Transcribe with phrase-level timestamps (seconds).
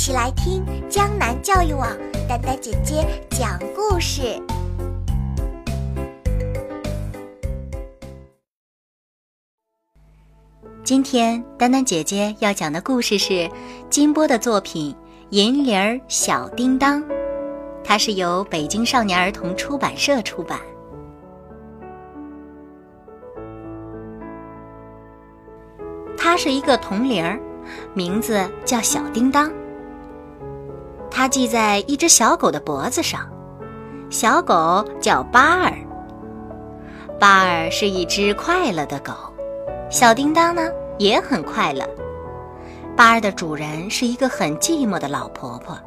[0.00, 1.86] 一起来听江南教育网
[2.26, 4.42] 丹丹姐姐讲故事。
[10.82, 13.46] 今天丹丹姐姐要讲的故事是
[13.90, 14.90] 金波的作品
[15.28, 17.02] 《银铃儿小叮当》，
[17.84, 20.58] 它是由北京少年儿童出版社出版。
[26.16, 27.38] 它是一个铜铃儿，
[27.92, 29.52] 名字叫小叮当。
[31.20, 33.28] 它系在一只小狗的脖子上，
[34.08, 35.70] 小狗叫巴尔。
[37.18, 39.12] 巴尔是一只快乐的狗，
[39.90, 40.62] 小叮当呢
[40.98, 41.86] 也很快乐。
[42.96, 45.78] 巴尔的主人是一个很寂寞的老婆婆。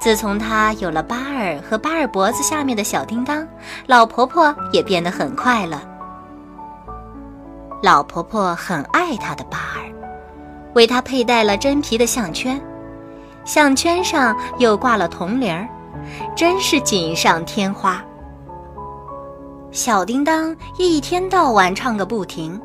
[0.00, 3.46] 自从她有了巴尔和巴尔脖子下面的小叮当，
[3.86, 5.78] 老婆婆也变得很快乐。
[7.82, 9.92] 老婆婆很爱她的巴尔，
[10.72, 12.58] 为他佩戴了真皮的项圈。
[13.48, 15.66] 项圈上又挂了铜铃儿，
[16.36, 18.04] 真是锦上添花。
[19.70, 22.60] 小叮当一天到晚唱个不停，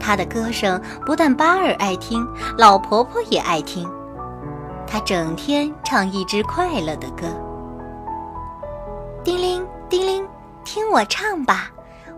[0.00, 2.26] 他的歌声不但巴尔爱听，
[2.56, 3.88] 老婆婆也爱听。
[4.88, 7.28] 他整天唱一支快乐的歌。
[9.22, 10.26] 叮铃叮铃，
[10.64, 11.70] 听我唱吧，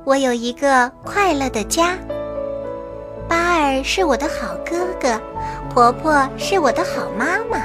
[0.06, 1.98] 我有一个快乐的家。
[3.28, 5.20] 巴尔是我的好哥哥，
[5.69, 7.61] 婆婆是我的好妈妈。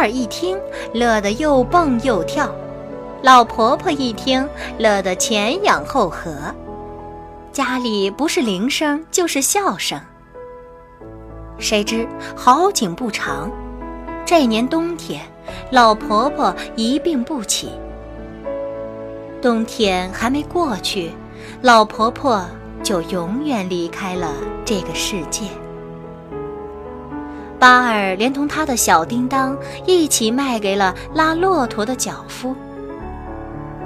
[0.00, 0.58] 儿一听，
[0.94, 2.46] 乐得又蹦又跳；
[3.22, 4.48] 老婆婆一听，
[4.78, 6.34] 乐得前仰后合。
[7.52, 10.00] 家里不是铃声就是笑声。
[11.58, 13.50] 谁知好景不长，
[14.24, 15.20] 这年冬天，
[15.70, 17.70] 老婆婆一病不起。
[19.42, 21.12] 冬天还没过去，
[21.60, 22.42] 老婆婆
[22.82, 24.32] 就永远离开了
[24.64, 25.44] 这个世界。
[27.60, 29.54] 巴尔连同他的小叮当
[29.86, 32.56] 一起卖给了拉骆驼的脚夫。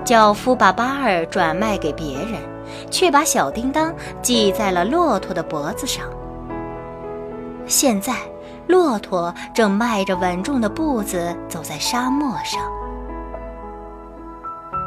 [0.04, 2.40] 脚夫把巴尔转卖给别人，
[2.88, 6.04] 却把小叮当系在了骆驼的脖子上。
[7.66, 8.14] 现在，
[8.68, 12.60] 骆驼正迈着稳重的步子走在沙漠上。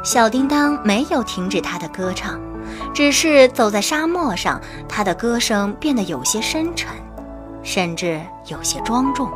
[0.02, 2.40] 小叮当没有停止他的歌唱，
[2.94, 4.58] 只是走在沙漠上，
[4.88, 6.88] 他的歌声变得有些深沉。
[7.64, 9.30] 甚至有些庄重。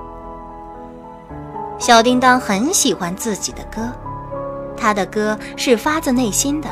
[1.78, 3.90] 小叮当很喜欢自己的歌，
[4.76, 6.68] 他的歌是发自内心的。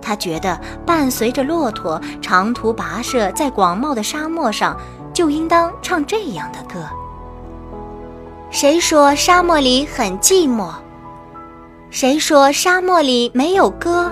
[0.00, 4.76] 他觉得伴随着骆驼长途跋涉在广袤的沙漠上，
[5.12, 6.86] 就应当唱这样的歌。
[8.50, 10.70] 谁说沙漠里很寂寞？
[11.90, 14.10] 谁说沙漠里没有歌？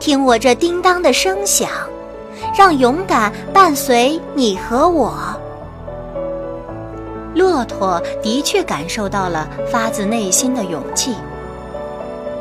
[0.00, 1.68] 听我这叮当的声响。
[2.56, 5.35] 让勇敢伴随你和我。
[7.36, 11.14] 骆驼的确感受到了发自内心的勇气。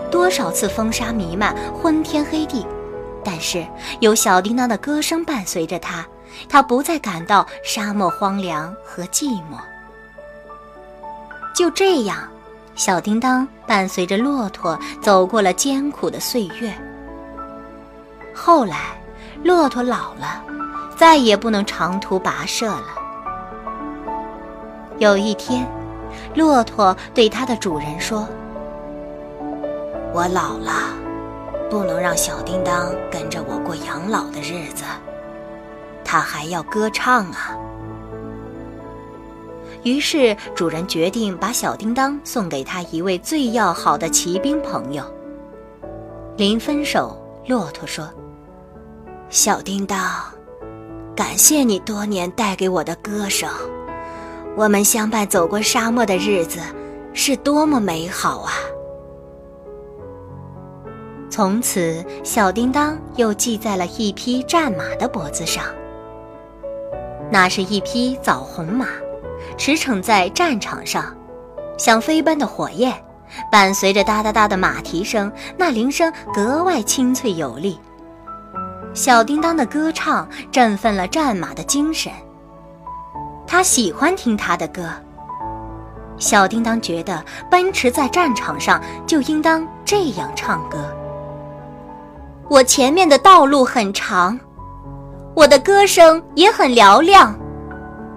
[0.09, 2.65] 多少次风沙弥漫，昏天黑地，
[3.23, 3.67] 但是
[3.99, 6.05] 有小叮当的歌声伴随着他，
[6.47, 9.59] 他不再感到沙漠荒凉和寂寞。
[11.53, 12.19] 就这样，
[12.75, 16.73] 小叮当伴随着骆驼走过了艰苦的岁月。
[18.33, 18.77] 后来。
[19.43, 20.41] 骆驼老了，
[20.97, 23.04] 再也不能长途跋涉了。
[24.97, 25.67] 有一天，
[26.35, 28.25] 骆驼对它的主人说
[30.13, 30.71] ：“我老了，
[31.69, 34.85] 不能让小叮当跟着我过养老的日子，
[36.03, 37.57] 他还要歌唱啊。”
[39.83, 45.03] 于是，主人决定把小叮当送给他一位最要好的骑兵朋友。
[46.37, 48.09] 临分手，骆驼说。
[49.29, 49.99] 小叮当，
[51.15, 53.49] 感谢你多年带给我的歌声，
[54.57, 56.59] 我们相伴走过沙漠的日子
[57.13, 58.53] 是多么美好啊！
[61.29, 65.65] 从此，小叮当又系在了一匹战马的脖子上。
[67.29, 68.87] 那是一匹枣红马，
[69.57, 71.13] 驰骋在战场上，
[71.77, 72.93] 像飞奔的火焰，
[73.51, 77.77] 伴随着哒哒哒的马蹄声，那铃声格外清脆有力。
[78.93, 82.09] 小叮当的歌唱振奋了战马的精神。
[83.47, 84.83] 他喜欢听他的歌。
[86.17, 90.77] 小叮当觉得奔驰在战场上就应当这样唱歌。
[92.49, 94.39] 我前面的道路很长，
[95.35, 97.35] 我的歌声也很嘹亮，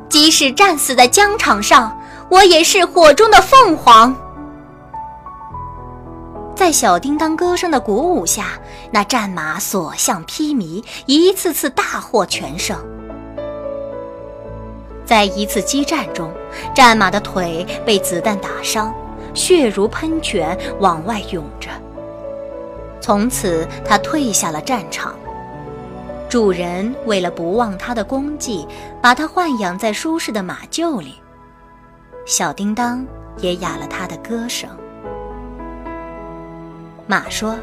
[0.08, 1.98] 即使战死在疆场上，
[2.30, 4.14] 我也是火中的凤凰。
[6.54, 8.46] 在小叮当歌声的鼓舞下，
[8.90, 12.76] 那战马所向披靡，一次次大获全胜。
[15.08, 16.30] 在一次激战中，
[16.74, 18.94] 战马的腿被子弹打伤，
[19.32, 21.70] 血如喷泉往外涌着。
[23.00, 25.14] 从此，他退下了战场。
[26.28, 28.68] 主人为了不忘他的功绩，
[29.00, 31.14] 把他豢养在舒适的马厩里。
[32.26, 33.02] 小叮当
[33.38, 34.68] 也哑了他的歌声。
[37.06, 37.56] 马说：“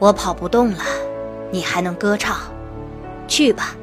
[0.00, 0.82] 我跑不动了，
[1.52, 2.38] 你还能歌唱，
[3.28, 3.76] 去吧，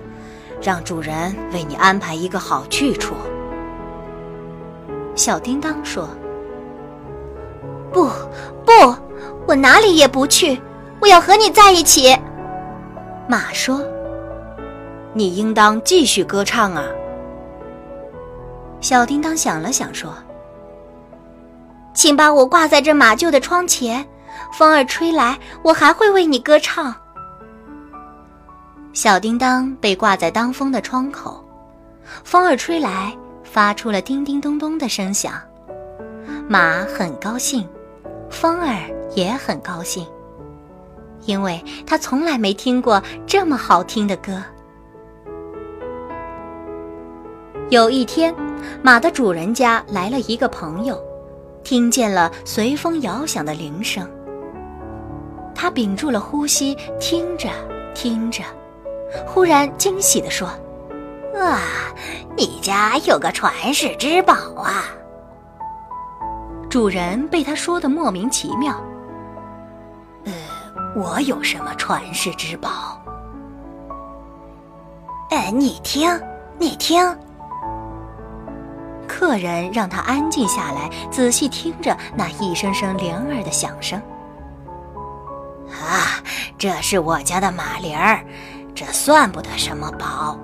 [0.61, 3.15] 让主人为你安排一个好去处。”
[5.15, 6.07] 小叮当说
[7.91, 8.07] ：“不，
[8.65, 8.95] 不，
[9.47, 10.61] 我哪里也不去，
[10.99, 12.15] 我要和你在一起。”
[13.27, 13.81] 马说
[15.13, 16.83] ：“你应当继续歌唱啊。”
[18.79, 20.13] 小叮当想了想说
[21.95, 24.05] ：“请把我挂在这马厩的窗前，
[24.53, 26.93] 风儿吹来，我还会为你歌唱。”
[28.97, 31.39] 小叮当被挂在当风的窗口，
[32.23, 35.33] 风儿吹来，发出了叮叮咚咚的声响。
[36.49, 37.63] 马很高兴，
[38.27, 40.03] 风儿也很高兴。
[41.27, 44.43] 因为他从来没听过这么好听的歌。
[47.69, 48.33] 有一天，
[48.81, 50.99] 马的主人家来了一个朋友，
[51.63, 54.09] 听见了随风摇响的铃声。
[55.53, 57.47] 他屏住了呼吸，听着
[57.93, 58.41] 听着，
[59.25, 60.49] 忽然惊喜地说
[61.35, 61.59] ：“哇，
[62.35, 64.85] 你家有个传世之宝啊！”
[66.69, 68.75] 主人被他说的莫名其妙。
[70.25, 70.33] 呃
[70.95, 72.99] 我有什么传世之宝？
[75.29, 76.09] 哎，你听，
[76.57, 77.15] 你听。
[79.07, 83.99] 客人让他安静下来，仔细听着那一声声铃儿的响声。
[85.69, 86.21] 啊，
[86.57, 88.23] 这是我家的马铃儿，
[88.77, 90.37] 这算不得什么宝。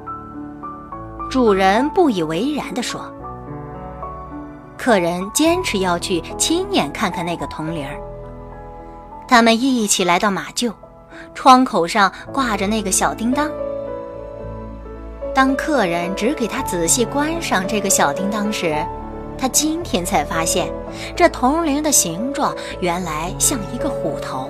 [1.30, 3.06] 主人不以为然地说。
[4.75, 7.95] 客人坚持要去亲眼看看那个铜铃儿。
[9.27, 10.74] 他们一起来到马厩，
[11.35, 13.51] 窗口上挂着那个小叮当。
[15.35, 18.75] 当客人只给他仔细观赏这个小叮当时，
[19.38, 20.74] 他今天才发现，
[21.15, 24.50] 这铜铃的形状原来像一个虎头。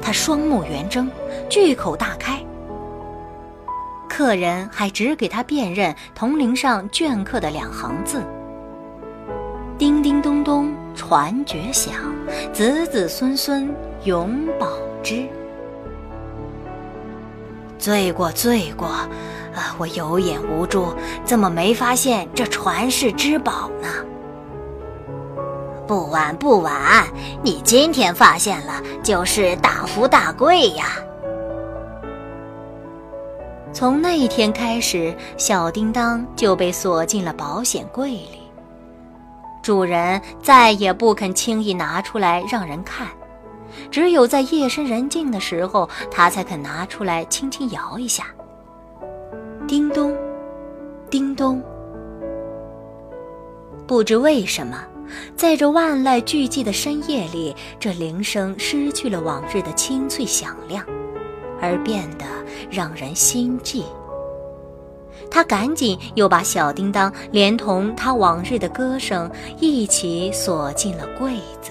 [0.00, 1.10] 他双目圆睁，
[1.48, 2.41] 巨口大开。
[4.14, 8.22] 客人还只给他辨认铜铃上镌刻的两行字。
[9.78, 11.94] 叮叮咚咚传绝响，
[12.52, 13.74] 子子孙孙
[14.04, 14.68] 永保
[15.02, 15.26] 之。
[17.78, 19.74] 罪过罪过，啊！
[19.78, 20.94] 我有眼无珠，
[21.24, 23.88] 怎么没发现这传世之宝呢？
[25.86, 27.06] 不晚不晚，
[27.42, 30.84] 你今天发现了，就是大富大贵呀！
[33.72, 38.38] 从那一天开始，小叮当就被锁进了保险柜里。
[39.62, 43.08] 主人再也不肯轻易拿出来让人看，
[43.90, 48.26] 只有在夜深人静的时候，他才肯拿出来轻轻摇一下。
[49.66, 50.14] 叮咚，
[51.08, 51.62] 叮咚。
[53.86, 54.84] 不知为什么，
[55.34, 60.84] 在这万籁俱寂的深夜里，这铃声失去了往日的清脆响亮，
[61.62, 62.26] 而变得
[62.70, 63.82] 让人心悸。
[65.30, 71.70] 他赶紧又把小叮当连同他往日的歌声一起锁进了柜子。